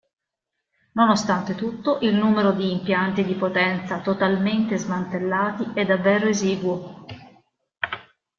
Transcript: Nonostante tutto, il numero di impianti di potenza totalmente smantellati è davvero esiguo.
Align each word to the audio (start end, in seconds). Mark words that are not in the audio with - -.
Nonostante 0.93 1.53
tutto, 1.53 1.99
il 2.01 2.15
numero 2.15 2.53
di 2.53 2.71
impianti 2.71 3.23
di 3.23 3.35
potenza 3.35 4.01
totalmente 4.01 4.75
smantellati 4.75 5.73
è 5.75 5.85
davvero 5.85 6.27
esiguo. 6.27 7.05